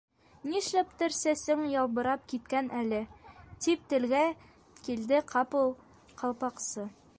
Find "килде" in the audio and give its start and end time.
4.89-5.23